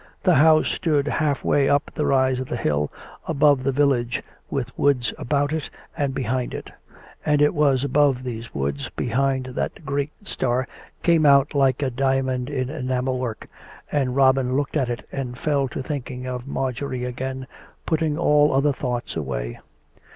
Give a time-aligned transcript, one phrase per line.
[0.23, 2.91] The house stood half way up the rise of the hill,
[3.27, 6.71] above the village, with woods about it and behind it;
[7.23, 10.67] and it was above these woods behind that the great star
[11.03, 13.47] came out like a diamond in enamel work;
[13.91, 17.45] and Robin looked at it, and fell to thinking of Marjorie again,
[17.85, 19.59] putting all other thoughts away.